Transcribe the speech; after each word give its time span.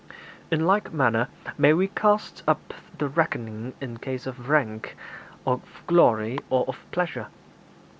In 0.49 0.65
like 0.65 0.91
manner 0.91 1.27
may 1.59 1.73
we 1.73 1.89
cast 1.89 2.41
up 2.47 2.73
the 2.97 3.07
reckoning 3.07 3.75
in 3.79 3.97
case 3.99 4.25
of 4.25 4.49
rank, 4.49 4.97
of 5.45 5.61
glory, 5.85 6.39
or 6.49 6.65
of 6.67 6.79
pleasure. 6.91 7.27